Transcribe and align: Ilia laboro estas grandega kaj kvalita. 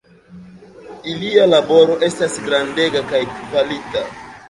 Ilia 1.11 1.45
laboro 1.53 1.99
estas 2.09 2.41
grandega 2.49 3.07
kaj 3.15 3.25
kvalita. 3.39 4.09